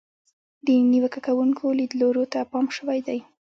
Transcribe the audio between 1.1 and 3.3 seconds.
کوونکو لیدلورو ته پام شوی دی.